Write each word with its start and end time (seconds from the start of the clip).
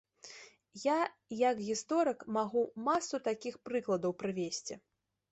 Я 0.83 0.93
як 1.41 1.59
гісторык 1.67 2.23
магу 2.37 2.63
масу 2.87 3.19
такіх 3.27 3.59
прыкладаў 3.69 4.11
прывесці. 4.23 4.79